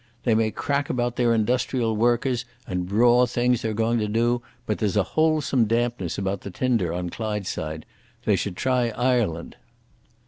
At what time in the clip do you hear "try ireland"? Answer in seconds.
8.57-9.57